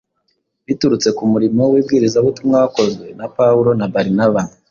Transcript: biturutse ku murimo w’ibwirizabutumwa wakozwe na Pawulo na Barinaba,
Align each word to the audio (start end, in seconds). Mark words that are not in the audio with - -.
biturutse 0.67 1.09
ku 1.17 1.23
murimo 1.31 1.61
w’ibwirizabutumwa 1.73 2.57
wakozwe 2.63 3.05
na 3.19 3.27
Pawulo 3.35 3.69
na 3.79 3.87
Barinaba, 3.93 4.41